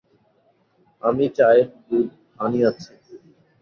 আমি 1.03 1.25
চায়ের 1.37 1.67
দুধ 1.85 2.09
আনিয়াছি। 2.39 2.91